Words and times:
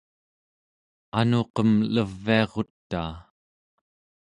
anuqem 1.19 1.71
leviarutaa 1.93 3.11